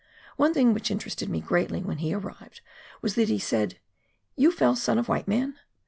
One 0.35 0.51
thing 0.51 0.73
which 0.73 0.89
interested 0.89 1.29
me 1.29 1.41
greatly, 1.41 1.83
when 1.83 1.99
he 1.99 2.11
arrived, 2.11 2.61
was 3.03 3.13
that 3.13 3.29
he 3.29 3.37
said," 3.37 3.77
You 4.35 4.51
fell' 4.51 4.75
son 4.75 4.97
of 4.97 5.07
white 5.07 5.27
man 5.27 5.59